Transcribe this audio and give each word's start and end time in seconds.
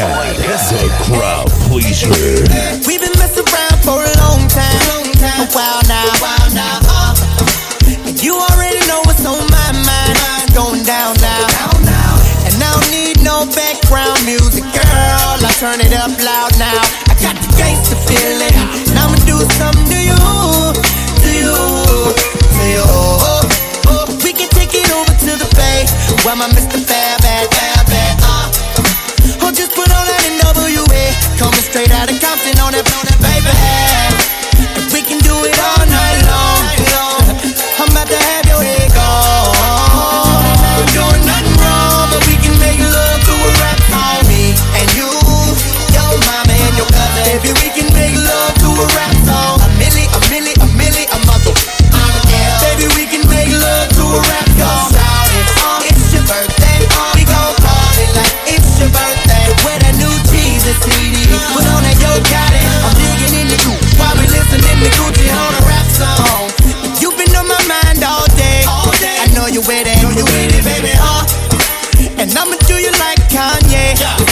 Podcast, 0.00 0.72
the 0.72 0.88
crowd 1.04 1.44
pleaser. 1.68 2.08
We've 2.88 3.04
been 3.04 3.12
messing 3.20 3.44
around 3.44 3.84
for 3.84 4.00
a 4.00 4.14
long 4.24 4.48
time, 4.48 5.12
a 5.36 5.46
while 5.52 5.84
now, 5.92 6.08
And 6.48 6.56
uh. 6.56 8.24
you 8.24 8.32
already 8.32 8.80
know 8.88 9.04
what's 9.04 9.20
on 9.28 9.44
my 9.52 9.70
mind. 9.76 10.16
It's 10.40 10.56
going 10.56 10.88
down 10.88 11.20
now. 11.20 11.44
and 12.48 12.56
I 12.56 12.80
don't 12.80 12.88
need 12.88 13.20
no 13.20 13.44
background 13.52 14.24
music, 14.24 14.64
girl. 14.72 15.36
I 15.36 15.52
turn 15.60 15.84
it 15.84 15.92
up 15.92 16.16
loud 16.16 16.56
now. 16.56 16.80
I 17.04 17.14
got 17.20 17.36
the 17.36 17.52
gangster 17.60 18.00
feeling, 18.08 18.56
and 18.88 18.96
I'ma 18.96 19.20
do 19.28 19.36
something 19.60 19.84
to 19.84 20.00
you, 20.00 20.16
to 20.16 21.30
you, 21.44 21.60
to 22.56 22.62
you. 22.72 22.88
We 24.24 24.32
can 24.32 24.48
take 24.48 24.72
it 24.72 24.88
over 24.96 25.12
to 25.12 25.32
the 25.36 25.48
bay, 25.60 25.84
where 26.24 26.36
my 26.40 26.48
Mr. 26.56 26.80
Bay. 26.88 26.99
Straight 31.70 31.92
out 31.92 32.10
of 32.10 32.20
Compton 32.20 32.58
on 32.58 32.72
that, 32.72 32.82
on 32.98 33.04
that 33.06 33.18
baby. 33.22 33.89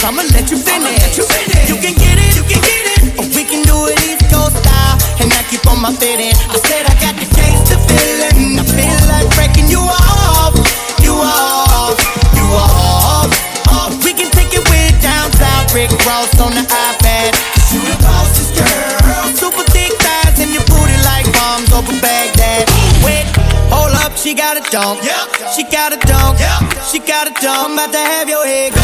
I'ma 0.09 0.25
let 0.33 0.49
you 0.49 0.57
finish. 0.57 1.21
You 1.69 1.77
can 1.77 1.93
get 1.93 2.17
it, 2.17 2.33
you 2.33 2.41
can 2.41 2.57
get 2.65 2.83
it. 2.97 3.13
Or 3.21 3.29
we 3.29 3.45
can 3.45 3.61
do 3.61 3.77
it 3.93 3.93
East 4.09 4.25
Coast 4.33 4.57
style, 4.57 4.97
and 5.21 5.29
I 5.29 5.45
keep 5.53 5.61
on 5.69 5.77
my 5.77 5.93
fitting. 5.93 6.33
I 6.49 6.57
said 6.65 6.89
I 6.89 6.97
got 6.97 7.13
the 7.13 7.29
taste 7.29 7.69
to 7.69 7.77
feeling. 7.85 8.57
I 8.57 8.65
feel 8.65 9.01
like 9.05 9.29
breaking 9.37 9.69
you 9.69 9.77
off, 9.77 10.57
you 10.97 11.13
off, 11.13 11.93
you 12.33 12.41
off. 12.41 13.29
Oh, 13.69 13.93
we 14.01 14.17
can 14.17 14.33
take 14.33 14.49
it 14.49 14.65
way 14.73 14.89
down 14.97 15.29
south, 15.37 15.77
Rick 15.77 15.93
Ross 16.01 16.33
on 16.41 16.57
the 16.57 16.65
iPad. 16.65 17.37
You 17.69 17.77
the 17.85 17.93
boss's 18.01 18.49
girl. 18.57 19.29
Super 19.37 19.61
thick 19.69 19.93
thighs 20.01 20.41
and 20.41 20.49
your 20.49 20.65
booty 20.73 20.97
like 21.05 21.29
bombs 21.37 21.69
over 21.69 21.93
Baghdad. 22.01 22.65
Wait, 23.05 23.29
hold 23.69 23.93
up, 24.01 24.17
she 24.17 24.33
got 24.33 24.57
a 24.57 24.65
dunk. 24.73 25.05
Yep. 25.05 25.53
She 25.53 25.61
got 25.69 25.93
a 25.93 26.01
dunk. 26.01 26.41
Yep. 26.41 26.81
She 26.89 26.97
got 26.97 27.29
a 27.29 27.33
dunk. 27.37 27.61
I'm 27.61 27.77
about 27.77 27.93
to 27.93 28.01
have 28.01 28.25
your 28.25 28.41
head. 28.41 28.78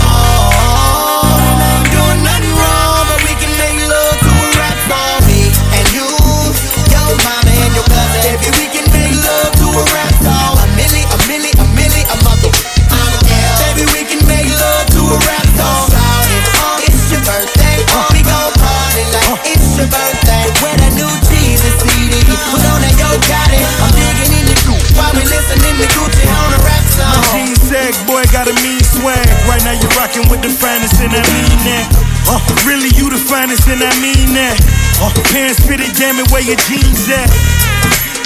rocking 29.96 30.28
with 30.28 30.44
the 30.44 30.52
finest, 30.52 31.00
and 31.00 31.12
I 31.12 31.24
mean 31.36 31.60
that. 31.68 31.86
Uh, 32.28 32.40
really, 32.68 32.92
you 33.00 33.08
the 33.08 33.20
finest, 33.20 33.68
and 33.72 33.80
I 33.80 33.92
mean 34.04 34.36
that. 34.36 34.56
Uh, 35.00 35.12
pants 35.32 35.60
fitted, 35.64 35.92
damn 35.96 36.20
it, 36.20 36.28
where 36.32 36.44
your 36.44 36.60
jeans 36.68 37.08
at? 37.12 37.32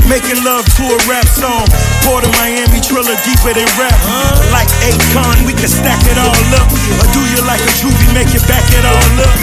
Making 0.09 0.41
love 0.41 0.65
to 0.81 0.83
a 0.89 0.97
rap 1.05 1.25
song. 1.29 1.69
Port 2.01 2.25
of 2.25 2.33
Miami 2.41 2.81
Trilla 2.81 3.13
deeper 3.21 3.53
than 3.53 3.69
rap. 3.77 3.93
Like 4.49 4.69
Akon, 4.89 5.45
we 5.45 5.53
can 5.53 5.69
stack 5.69 6.01
it 6.09 6.17
all 6.17 6.33
up. 6.57 6.69
Or 6.97 7.07
do 7.13 7.21
you 7.29 7.41
like 7.45 7.61
a 7.61 7.73
juvie, 7.77 8.09
make 8.17 8.33
it 8.33 8.41
back 8.49 8.65
it 8.73 8.85
all 8.85 9.13
up? 9.21 9.37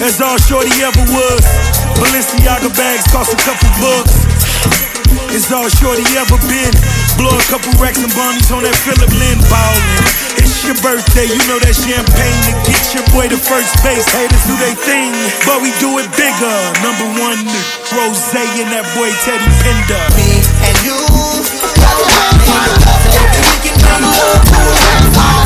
That's 0.00 0.20
all 0.24 0.40
Shorty 0.40 0.72
ever 0.80 1.04
was. 1.12 1.44
Balenciaga 2.00 2.72
bags 2.72 3.04
cost 3.12 3.36
a 3.36 3.38
couple 3.44 3.68
bucks. 3.78 4.16
It's 5.34 5.52
all 5.52 5.68
Shorty 5.68 6.06
ever 6.16 6.40
been. 6.48 6.72
Blow 7.18 7.32
a 7.32 7.44
couple 7.50 7.72
racks 7.78 8.00
and 8.00 8.12
bunnies 8.14 8.50
on 8.50 8.62
that 8.64 8.76
Phillip 8.82 9.12
Lim 9.12 9.38
ballin'. 9.50 10.04
It's 10.40 10.64
your 10.64 10.76
birthday, 10.80 11.28
you 11.28 11.42
know 11.50 11.58
that 11.60 11.76
champagne 11.76 12.40
to 12.48 12.52
get 12.64 12.82
your 12.96 13.04
boy 13.12 13.28
to 13.28 13.36
first 13.36 13.76
base. 13.84 14.06
Haters 14.08 14.44
do 14.48 14.54
they 14.56 14.74
thing, 14.74 15.12
but 15.44 15.60
we 15.60 15.70
do 15.82 15.98
it 16.00 16.08
bigger. 16.16 16.58
Number 16.80 17.08
one, 17.20 17.40
Rose 17.92 18.22
and 18.32 18.70
that 18.72 18.86
boy 18.96 19.10
Teddy 19.26 19.50
Pender. 19.60 20.02
Me 20.16 20.40
and 20.64 20.76
you, 20.86 20.96
we 23.44 23.56
can 23.60 23.76
bring 23.76 24.00
the 24.00 25.41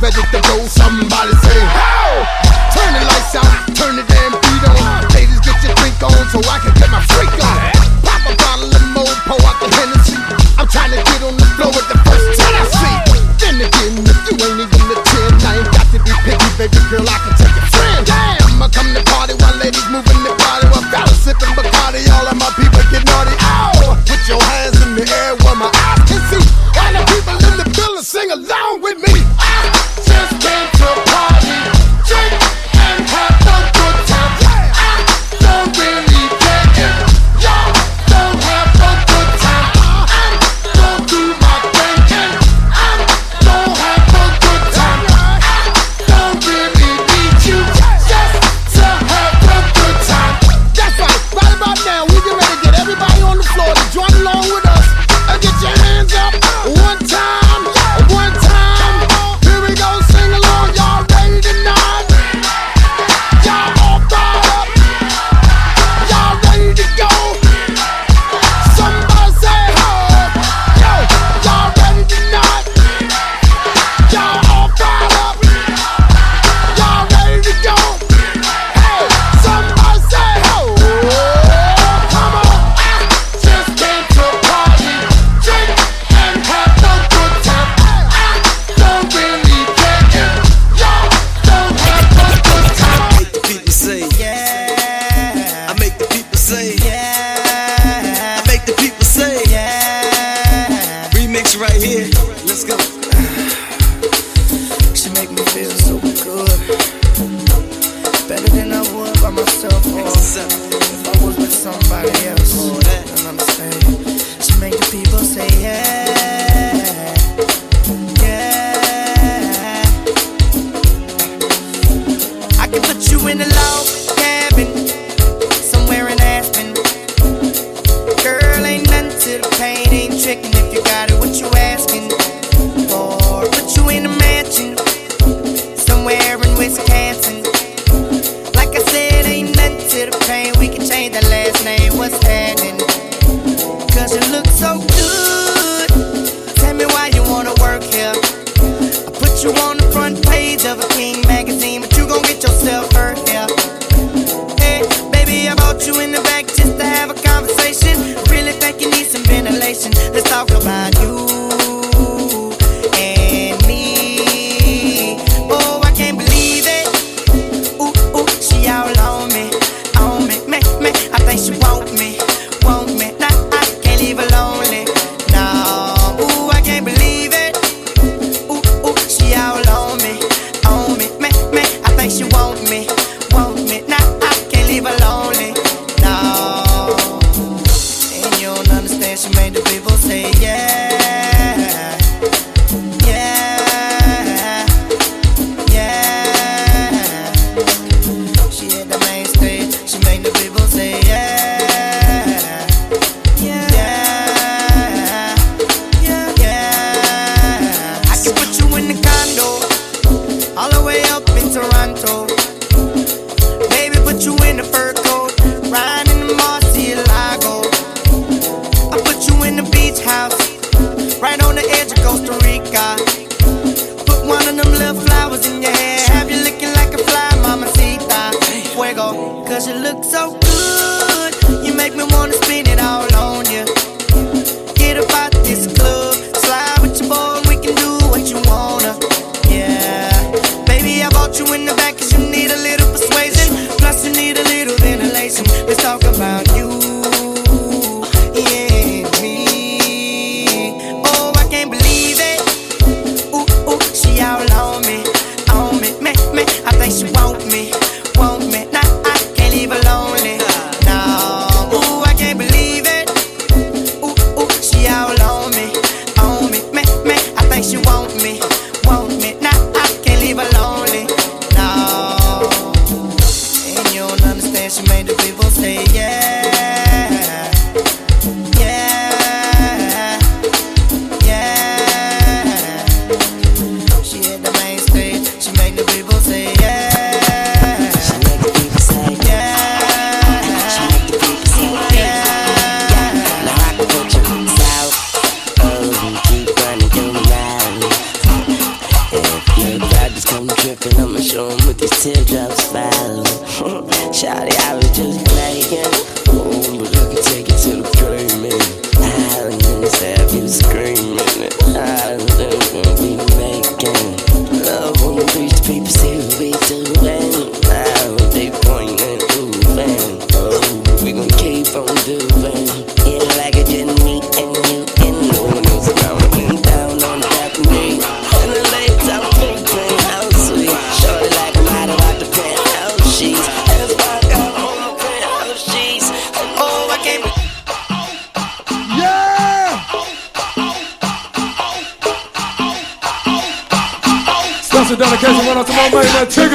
ready 0.00 0.22
to 0.32 0.40
go. 0.42 0.66
Somebody 0.66 1.32
say. 1.42 1.65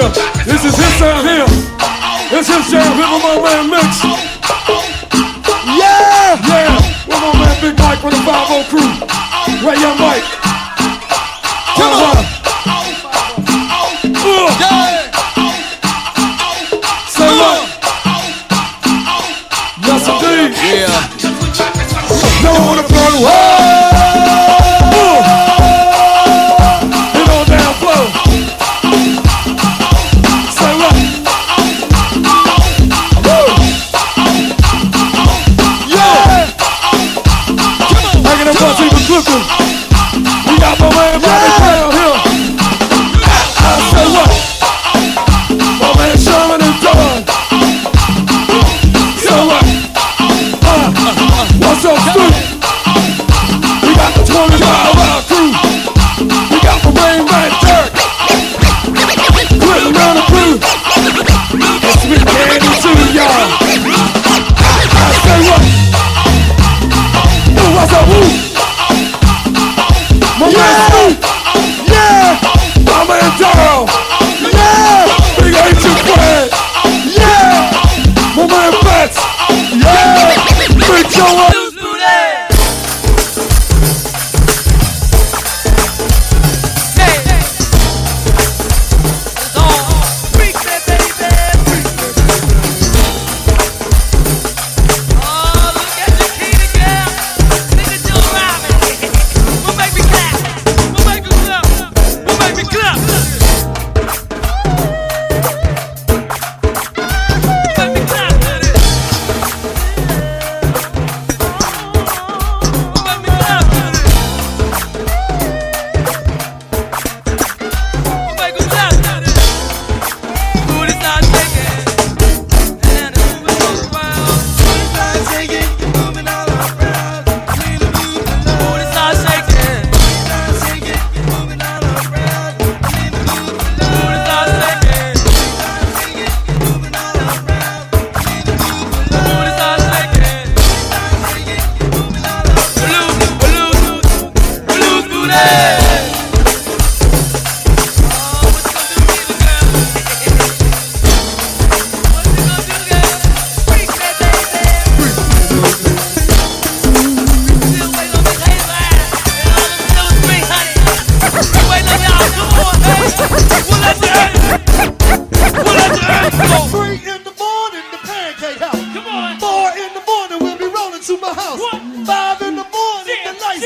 nigga. 0.02 0.46
This 0.46 0.66
is 0.66 0.76
his 0.76 0.94
sound 0.98 1.28
here. 1.28 1.46
This 2.30 2.50
is 2.50 2.56
his 2.56 2.66
sound 2.72 2.96
here 2.96 3.10
with 3.12 3.24
my 3.24 3.38
man 3.42 3.70
Mix. 3.70 4.04
Yeah! 5.78 6.38
Yeah! 6.48 6.76
With 7.08 7.22
my 7.22 7.34
man 7.38 7.56
Big 7.62 7.78
Mike 7.80 8.00
from 8.00 8.12
the 8.12 8.18
50 8.18 8.70
crew. 8.70 8.90
Where 9.66 9.78
your 9.78 9.96
Mike? 9.96 10.26
Come 11.78 11.94
on! 11.94 12.18
Uh. 14.14 14.50
Yeah. 14.62 15.12
Say 17.08 17.32
what? 17.40 17.60
Yes, 19.86 20.08
indeed. 20.08 20.52
Yeah. 20.62 21.02
No 22.44 22.50
one 22.54 22.66
wanna 22.68 22.88
blow. 22.88 23.12
Whoa! 23.28 24.11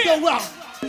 go 0.06 0.28
out. 0.28 0.42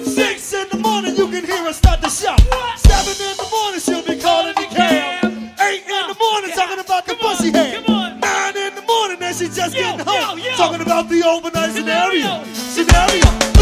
Six 0.05 0.53
in 0.53 0.69
the 0.69 0.77
morning, 0.77 1.17
you 1.17 1.27
can 1.29 1.45
hear 1.45 1.65
her 1.65 1.73
start 1.73 2.03
to 2.03 2.11
shout. 2.11 2.41
Seven 2.77 3.17
in 3.27 3.37
the 3.37 3.49
morning, 3.51 3.81
she'll 3.81 4.05
be 4.05 4.21
calling 4.21 4.55
the 4.55 4.69
cab. 4.69 5.25
Eight 5.61 5.85
in 5.89 6.07
the 6.09 6.17
morning, 6.21 6.51
talking 6.51 6.79
about 6.79 7.07
the 7.07 7.15
pussy 7.15 7.51
head. 7.51 7.89
Nine 7.89 8.57
in 8.57 8.75
the 8.75 8.83
morning, 8.83 9.17
and 9.23 9.35
she's 9.35 9.57
just 9.57 9.75
getting 9.75 10.05
home, 10.05 10.39
talking 10.57 10.83
about 10.83 11.09
the 11.09 11.23
overnight 11.25 11.73
scenario. 11.73 12.45
Scenario. 12.53 13.56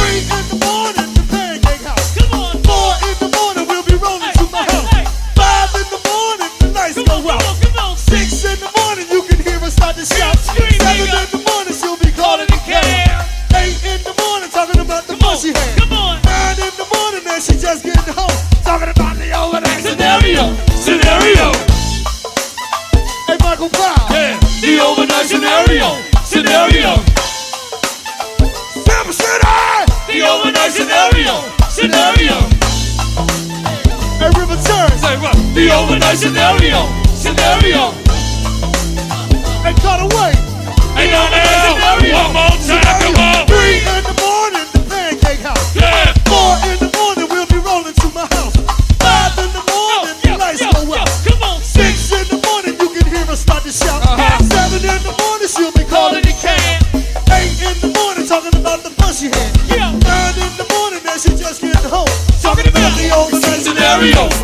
scenario. 20.77 21.53
Hey, 23.27 23.37
Michael 23.41 23.69
Brown. 23.71 24.07
Yeah, 24.11 24.39
the 24.61 24.81
overnight 24.81 25.27
scenario, 25.27 25.89
scenario. 26.25 26.97
Sam 28.85 29.13
City. 29.13 29.47
The 30.09 30.21
overnight 30.23 30.73
scenario, 30.73 31.35
scenario. 31.69 32.37
Hey, 34.21 34.31
River 34.39 34.59
Turns. 34.61 35.01
Say 35.01 35.17
what? 35.19 35.37
The 35.55 35.71
overnight 35.73 36.19
scenario, 36.19 36.87
scenario. 37.15 37.93
Hey, 39.65 39.75
cut 39.81 40.01
away. 40.01 40.33
Hey, 40.95 41.11
no, 41.11 41.23
no, 41.31 41.41
no. 41.41 42.13
One 42.13 42.33
more 42.33 42.57
time. 42.67 43.14
Studios. 64.05 64.44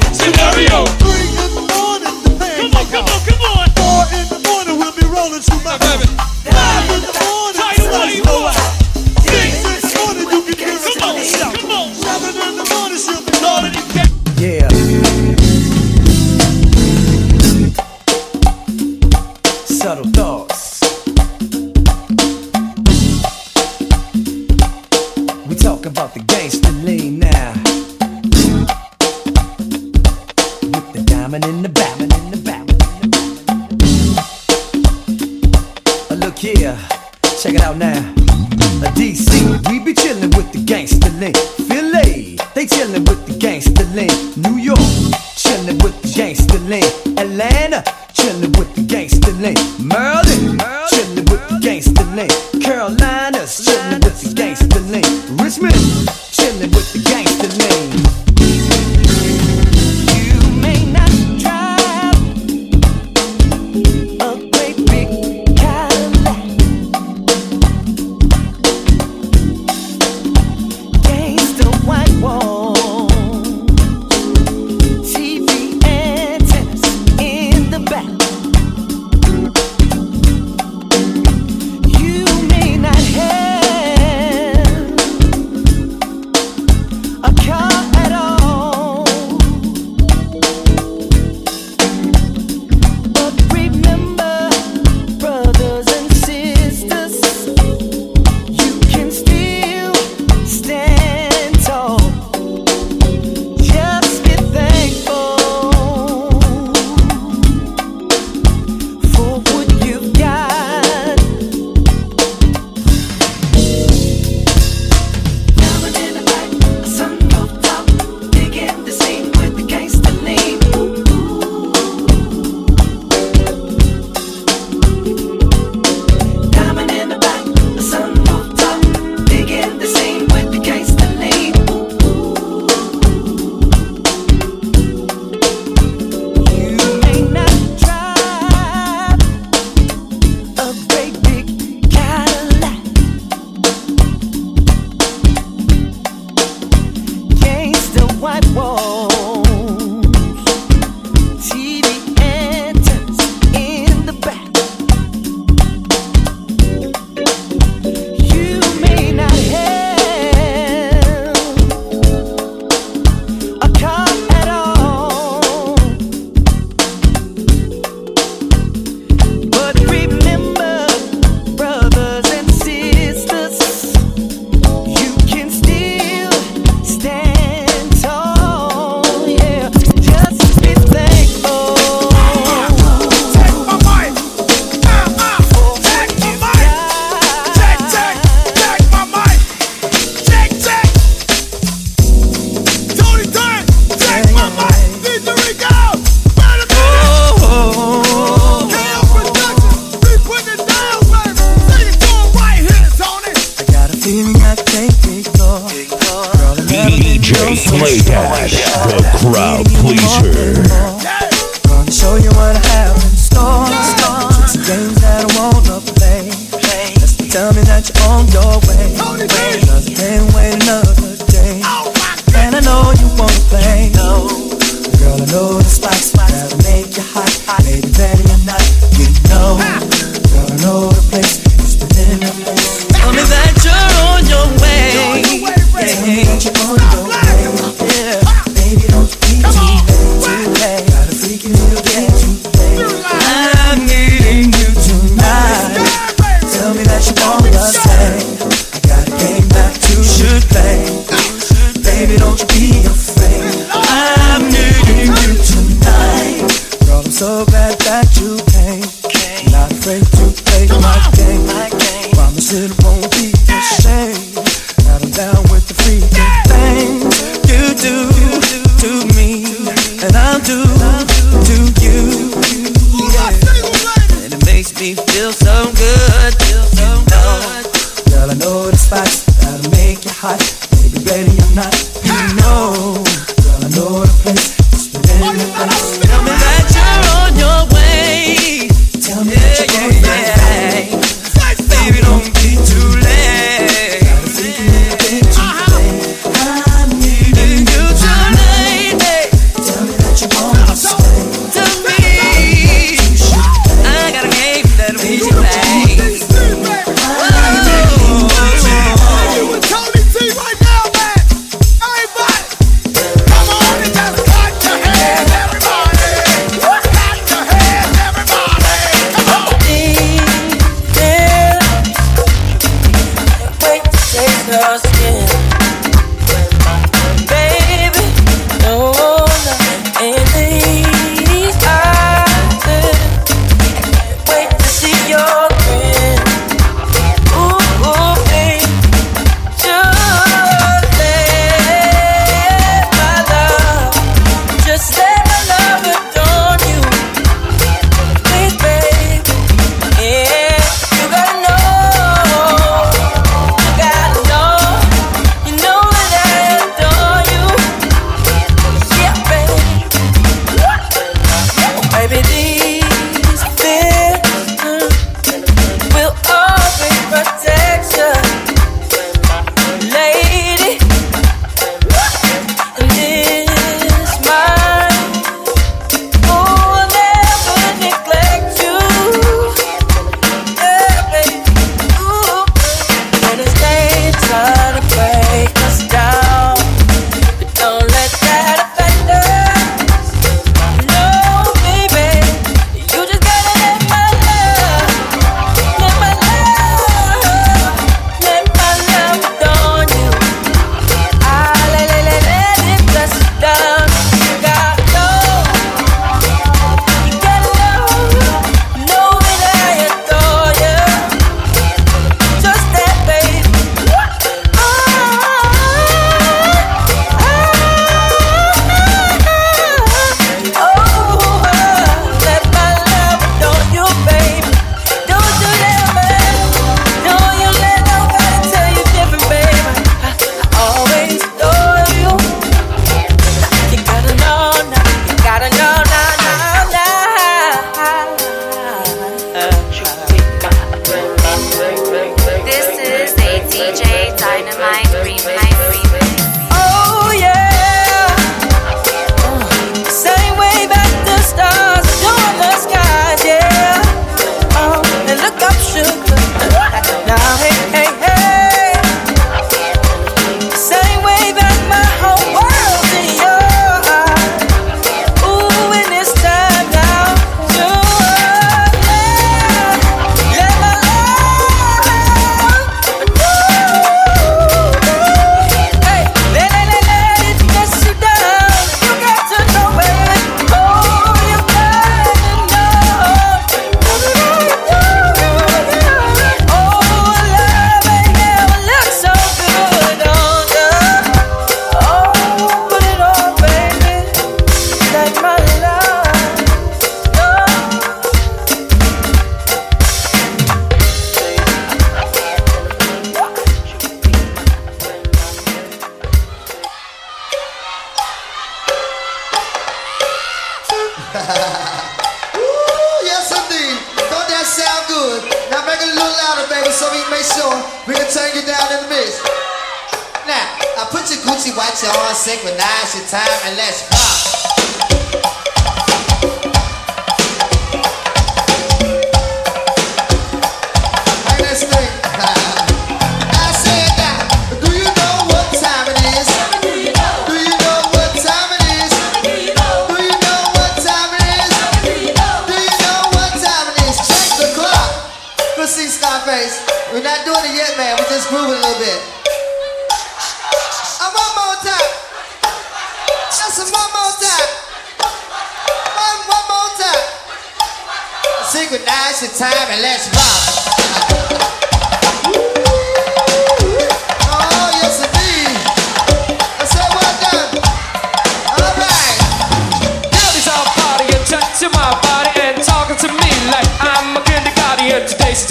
let's 559.81 560.09
rock. 560.15 560.61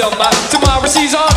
Oh, 0.02 0.40
tomorrow 0.52 0.88
she's 0.88 1.16
on 1.16 1.28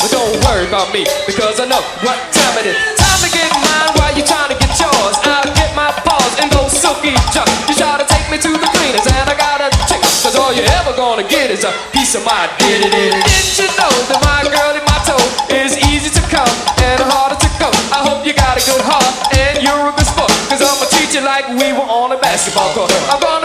but 0.00 0.10
don't 0.10 0.32
worry 0.44 0.66
about 0.66 0.92
me 0.92 1.04
because 1.26 1.60
I 1.60 1.66
know 1.66 1.80
what 2.02 2.18
time 2.32 2.56
it 2.60 2.72
is. 2.72 2.76
Time 2.96 3.20
to 3.20 3.30
get 3.32 3.48
mine 3.52 3.90
while 3.96 4.12
you 4.16 4.24
trying 4.24 4.50
to 4.50 4.58
get 4.58 4.72
yours. 4.80 5.16
I'll 5.24 5.44
get 5.54 5.70
my 5.76 5.92
paws 6.04 6.34
and 6.40 6.50
go 6.50 6.68
silky 6.68 7.12
jump. 7.32 7.48
You 7.68 7.74
try 7.76 7.96
to 7.96 8.06
take 8.08 8.26
me 8.32 8.36
to 8.38 8.50
the 8.52 8.68
cleaners, 8.76 9.06
and 9.06 9.28
I 9.28 9.36
got 9.36 9.60
a 9.60 9.68
trick, 9.88 10.00
cause 10.24 10.36
all 10.36 10.52
you 10.52 10.62
ever 10.80 10.96
gonna 10.96 11.26
get 11.28 11.50
is 11.50 11.64
a 11.64 11.72
piece 12.10 12.18
of 12.18 12.26
my 12.26 12.50
diddity. 12.58 12.90
Didn't 12.90 13.54
you 13.54 13.70
know 13.78 13.94
that 14.10 14.18
my 14.26 14.42
girl 14.42 14.74
in 14.74 14.82
my 14.82 14.98
toe 15.06 15.22
is 15.54 15.78
easy 15.86 16.10
to 16.10 16.22
come 16.26 16.50
and 16.82 16.98
harder 17.06 17.38
to 17.38 17.50
go? 17.62 17.70
I 17.94 18.02
hope 18.02 18.26
you 18.26 18.34
got 18.34 18.58
a 18.58 18.62
good 18.66 18.82
heart 18.82 19.14
and 19.38 19.62
you're 19.62 19.78
a 19.78 19.94
good 19.94 20.10
sport. 20.10 20.34
Cause 20.50 20.58
I'ma 20.58 20.90
treat 20.90 21.14
you 21.14 21.22
like 21.22 21.46
we 21.54 21.70
were 21.70 21.86
on 21.86 22.10
a 22.10 22.18
basketball 22.18 22.74
court. 22.74 22.90
I'm 23.06 23.22
gonna 23.22 23.39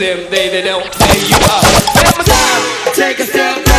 them, 0.00 0.30
they, 0.30 0.48
they 0.48 0.62
don't 0.62 0.90
pay 0.92 1.28
you 1.28 1.36
out. 1.36 1.62
Time, 2.24 2.94
take 2.94 3.20
a 3.20 3.24
step. 3.24 3.69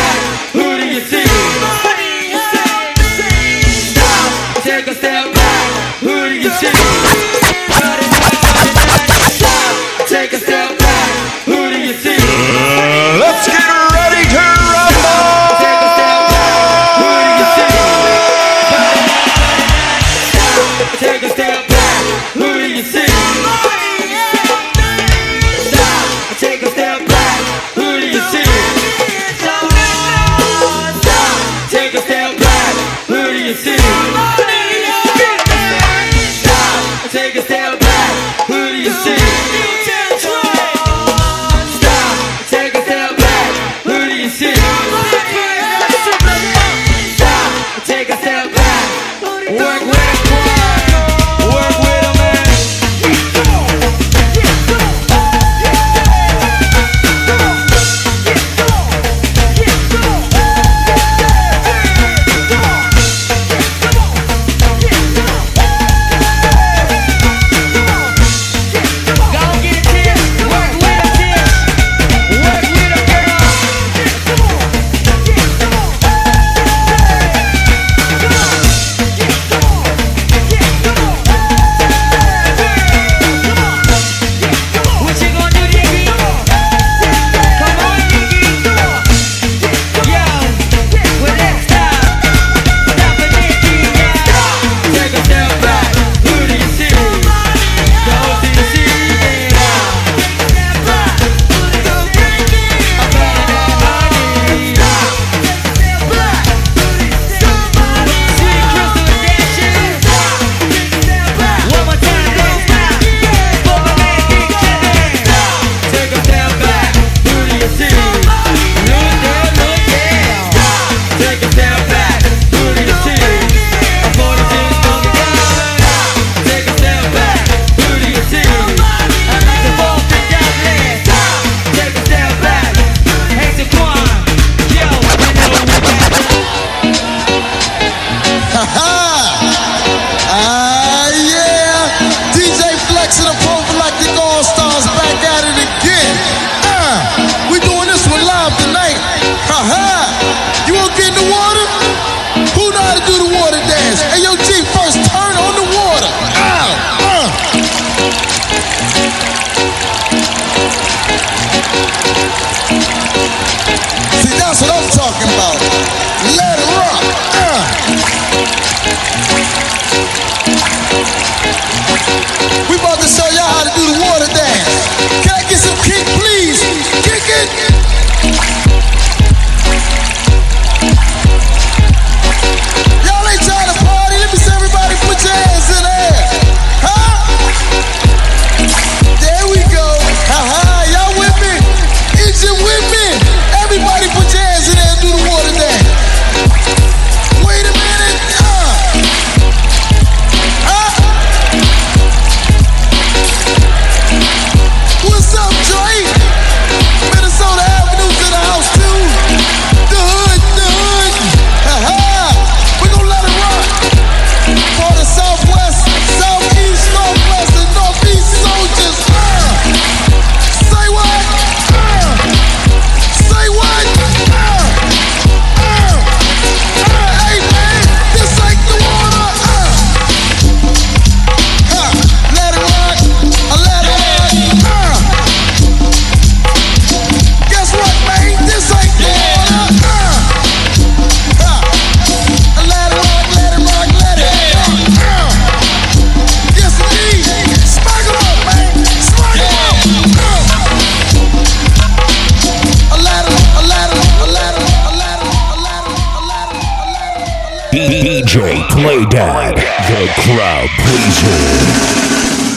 Dad, 259.11 259.59
the 259.59 260.07
crowd 260.23 260.71
pleaser. 260.79 261.35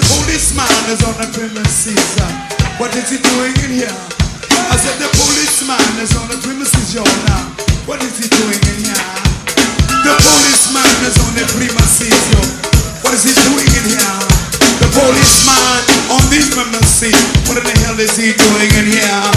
Police 0.06 0.54
man 0.54 0.70
is 0.86 1.02
on 1.02 1.18
the 1.18 1.26
premises. 1.34 1.98
Uh? 2.14 2.30
What 2.78 2.94
is 2.94 3.10
he 3.10 3.18
doing 3.18 3.50
in 3.66 3.82
here? 3.82 3.98
I 4.70 4.78
said 4.78 4.94
the 5.02 5.10
policeman 5.18 5.82
is 5.98 6.14
on 6.14 6.30
the 6.30 6.38
premises, 6.38 6.94
yo. 6.94 7.02
Now, 7.26 7.50
what 7.90 7.98
is 8.06 8.22
he 8.22 8.30
doing 8.30 8.62
in 8.70 8.86
here? 8.86 9.06
The 10.06 10.14
policeman 10.14 10.94
is 11.02 11.18
on 11.26 11.34
the 11.34 11.42
premises, 11.58 12.22
yo. 12.30 12.38
What 13.02 13.18
is 13.18 13.26
he 13.26 13.34
doing 13.50 13.66
in 13.74 13.84
here? 13.90 14.14
The 14.78 14.88
policeman 14.94 15.82
on 16.06 16.22
the 16.30 16.38
premises. 16.54 17.18
What 17.50 17.58
in 17.58 17.66
the 17.66 17.74
hell 17.82 17.98
is 17.98 18.14
he 18.14 18.30
doing 18.30 18.70
in 18.78 18.94
here? 18.94 19.33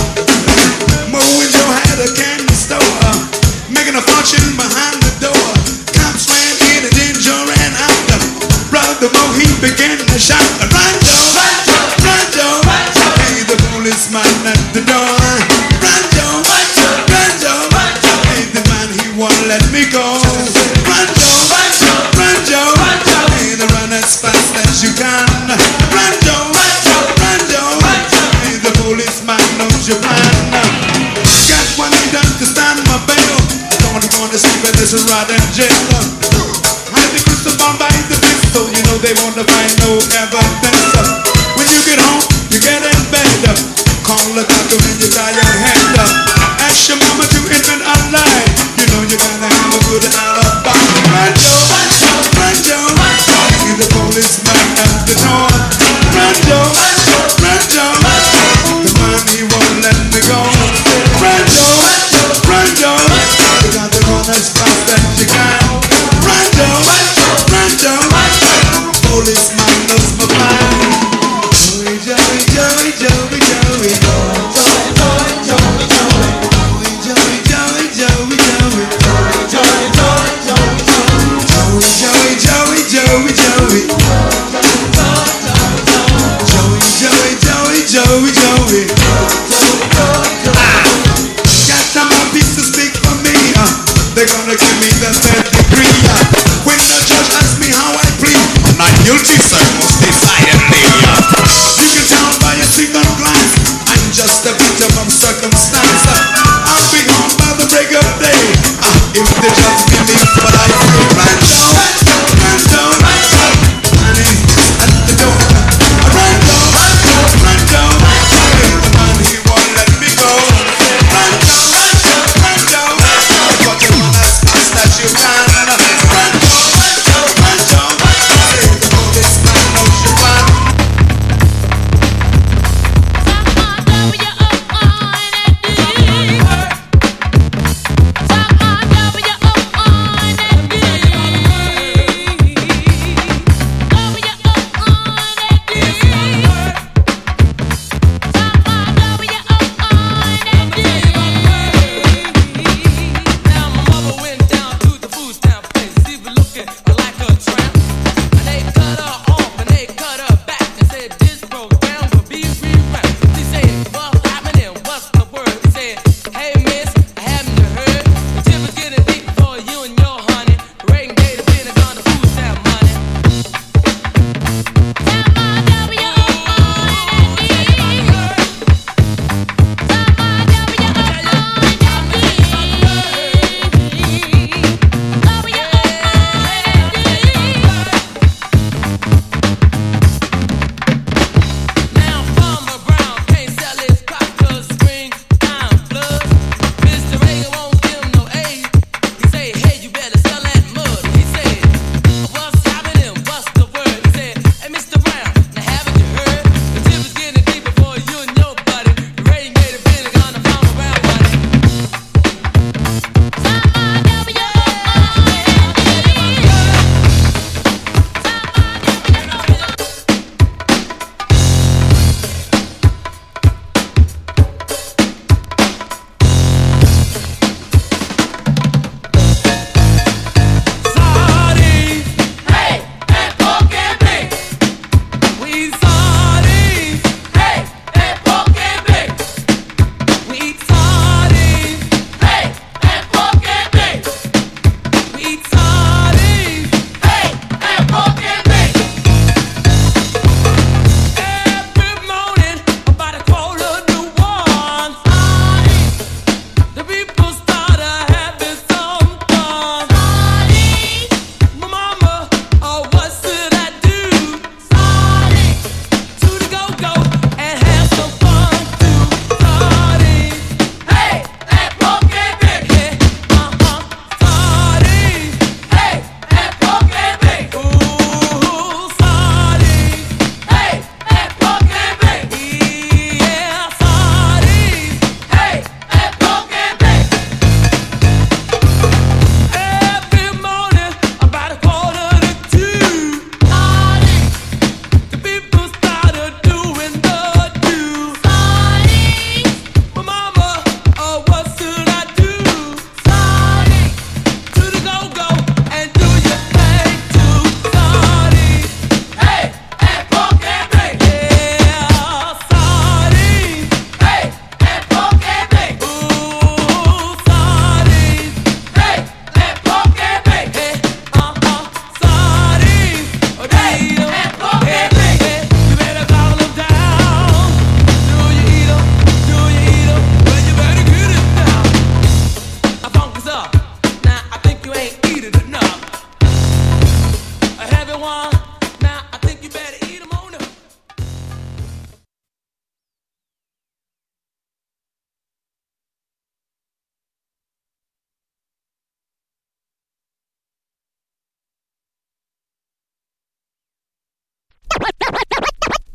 Get 44.98 45.14
your 45.14 45.14
Italian 45.14 45.46
hand 45.46 46.00
up. 46.02 46.10
Ask 46.58 46.90
your 46.90 46.98
mama 46.98 47.27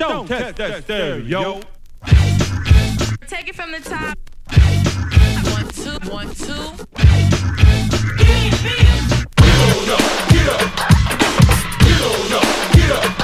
Don't 0.02 0.26
test 0.26 0.56
that 0.56 0.82
stereo. 0.82 1.60
Take 3.28 3.48
it 3.48 3.54
from 3.54 3.70
the 3.70 3.78
top. 3.78 4.18
One, 5.52 5.68
two, 5.68 5.96
one, 6.10 6.34
two. 6.34 6.72
Get 9.36 9.58
on 9.62 9.90
up, 9.90 10.02
get 10.28 10.48
up. 10.48 10.60
Get 11.78 12.02
on 12.02 12.32
up, 12.32 12.48
get 12.74 12.90
up. 12.90 13.21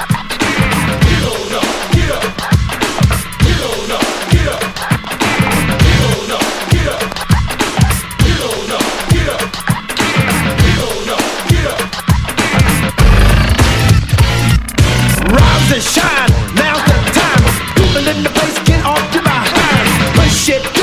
shit. 20.49 20.78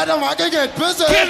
adam 0.00 0.22
hakikaten 0.22 0.70
pese. 0.78 1.04
Get 1.12 1.28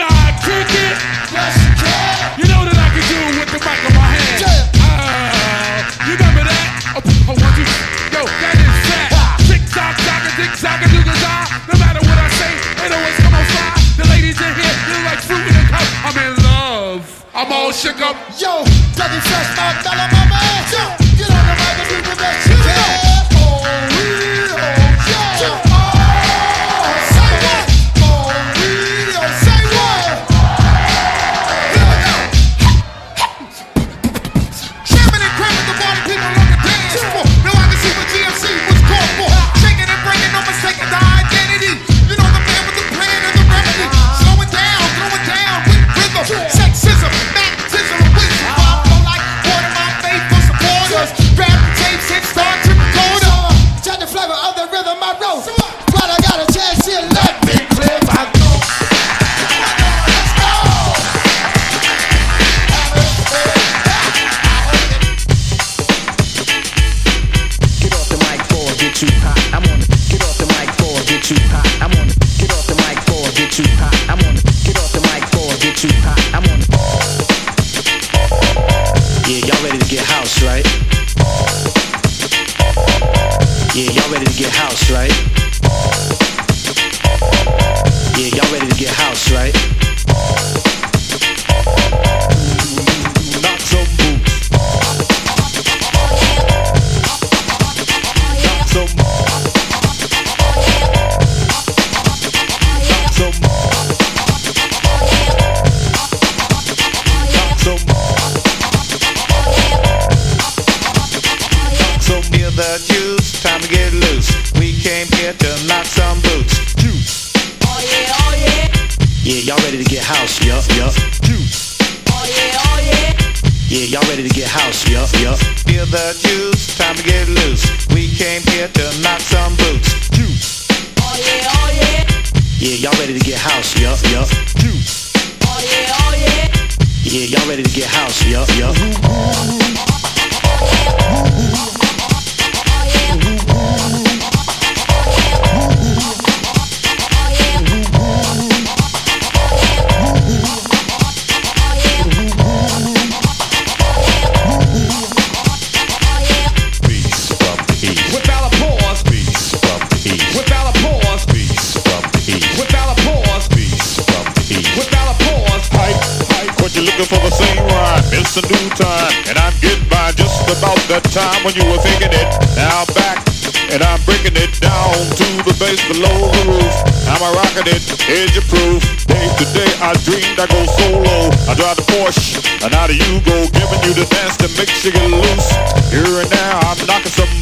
minute, 177.71 178.11
edge 178.11 178.37
approved. 178.37 179.07
Day 179.07 179.29
to 179.39 179.45
day, 179.55 179.71
I 179.81 179.95
dreamed 180.03 180.39
I 180.39 180.47
go 180.47 180.65
solo. 180.67 181.31
I 181.47 181.55
drive 181.55 181.77
the 181.77 181.87
Porsche, 181.95 182.43
and 182.65 182.75
out 182.75 182.91
of 182.91 182.97
you 182.97 183.21
go, 183.23 183.47
giving 183.55 183.81
you 183.87 183.93
the 183.95 184.07
dance 184.11 184.37
to 184.39 184.49
make 184.59 184.71
you 184.85 184.93
get 184.93 185.11
loose. 185.11 185.51
Here 185.91 186.21
and 186.21 186.31
now, 186.31 186.61
I'm 186.67 186.79
knocking 186.87 187.13
some 187.13 187.40